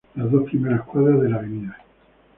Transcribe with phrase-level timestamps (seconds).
[0.15, 1.73] Las dos últimas cuadras de la Av.